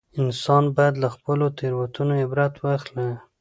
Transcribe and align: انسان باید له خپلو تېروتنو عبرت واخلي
انسان 0.21 0.63
باید 0.75 0.95
له 1.03 1.09
خپلو 1.15 1.45
تېروتنو 1.57 2.13
عبرت 2.23 2.53
واخلي 2.63 3.07